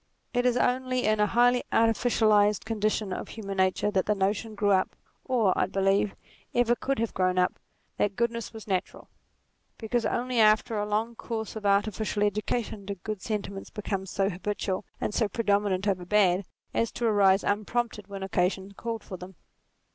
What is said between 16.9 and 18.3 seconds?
to arise unprompted when